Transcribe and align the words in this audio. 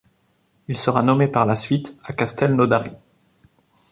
Il 0.67 0.75
sera 0.75 1.03
nommé 1.03 1.27
par 1.27 1.45
la 1.45 1.55
suite 1.55 1.99
à 2.03 2.11
Castelnaudary. 2.13 2.89